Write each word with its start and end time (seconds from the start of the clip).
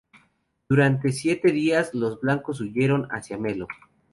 Durante 0.67 1.11
siete 1.11 1.51
días 1.51 1.93
los 1.93 2.19
blancos 2.19 2.59
huyeron 2.59 3.05
hacia 3.11 3.37
Melo. 3.37 3.67